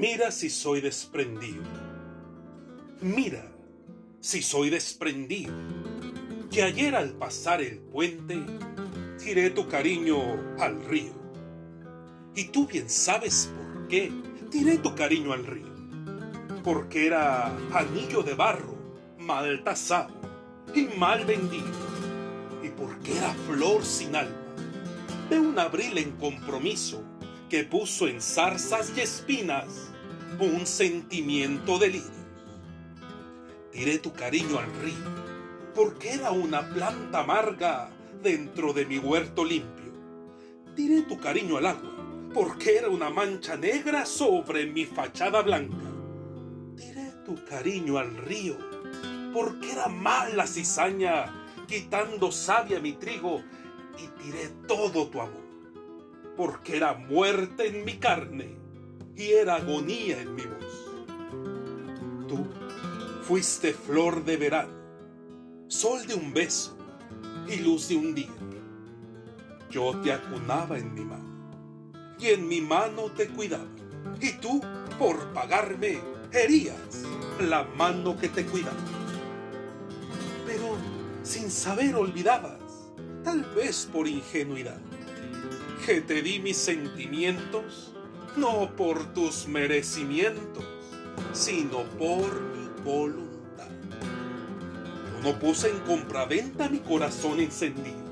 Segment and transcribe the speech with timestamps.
[0.00, 1.62] Mira si soy desprendido.
[3.00, 3.50] Mira
[4.20, 5.52] si soy desprendido.
[6.50, 8.38] Que ayer al pasar el puente
[9.18, 10.18] tiré tu cariño
[10.58, 11.12] al río.
[12.34, 14.12] Y tú bien sabes por qué
[14.50, 15.66] tiré tu cariño al río.
[16.62, 18.77] Porque era anillo de barro,
[19.28, 20.08] mal tasado
[20.74, 21.66] y mal vendido.
[22.62, 24.34] Y porque era flor sin alma,
[25.28, 27.04] de un abril en compromiso
[27.50, 29.90] que puso en zarzas y espinas
[30.40, 32.18] un sentimiento de lirio.
[33.70, 37.90] Tiré tu cariño al río, porque era una planta amarga
[38.22, 39.92] dentro de mi huerto limpio.
[40.74, 45.76] Tiré tu cariño al agua, porque era una mancha negra sobre mi fachada blanca.
[46.76, 48.56] Tiré tu cariño al río,
[49.38, 53.40] porque era mala cizaña, quitando savia mi trigo,
[53.96, 55.48] y tiré todo tu amor
[56.36, 58.56] porque era muerte en mi carne
[59.16, 60.92] y era agonía en mi voz.
[62.28, 62.46] Tú
[63.22, 64.72] fuiste flor de verano,
[65.66, 66.76] sol de un beso
[67.48, 68.30] y luz de un día.
[69.68, 71.50] Yo te acunaba en mi mano
[72.20, 73.66] y en mi mano te cuidaba.
[74.20, 74.60] Y tú,
[74.96, 75.98] por pagarme,
[76.32, 77.04] herías
[77.40, 78.97] la mano que te cuidaba.
[81.28, 82.58] Sin saber olvidabas,
[83.22, 84.80] tal vez por ingenuidad
[85.84, 87.92] que te di mis sentimientos,
[88.38, 90.64] no por tus merecimientos,
[91.34, 93.68] sino por mi voluntad.
[95.12, 98.08] Yo no puse en compraventa mi corazón encendido.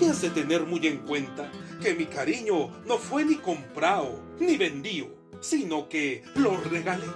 [0.00, 1.48] Y has de tener muy en cuenta
[1.80, 5.06] que mi cariño no fue ni comprado ni vendido,
[5.40, 7.06] sino que lo regalé.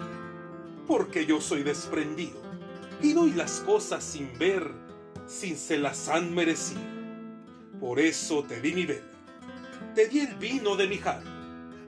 [0.87, 2.41] Porque yo soy desprendido
[3.03, 4.86] y doy las cosas sin ver,
[5.27, 6.81] sin se las han merecido.
[7.81, 9.17] Por eso te di mi vela
[9.97, 11.31] te di el vino de mi jarro,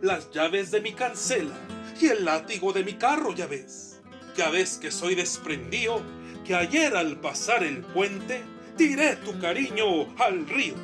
[0.00, 1.54] las llaves de mi cancela
[2.00, 4.00] y el látigo de mi carro, ya ves.
[4.34, 6.02] Ya ves que soy desprendido,
[6.42, 8.42] que ayer al pasar el puente
[8.78, 10.74] tiré tu cariño al río